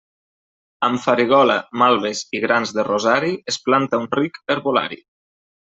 Amb 0.87 1.01
farigola, 1.03 1.57
malves 1.83 2.23
i 2.39 2.43
grans 2.47 2.73
de 2.79 2.87
rosari, 2.89 3.31
es 3.55 3.61
planta 3.69 4.01
un 4.07 4.09
ric 4.23 4.43
herbolari. 4.57 5.03